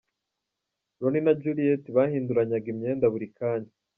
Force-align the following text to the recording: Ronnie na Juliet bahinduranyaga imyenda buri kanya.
Ronnie 0.99 1.23
na 1.25 1.33
Juliet 1.41 1.83
bahinduranyaga 1.95 2.67
imyenda 2.73 3.05
buri 3.13 3.27
kanya. 3.37 3.71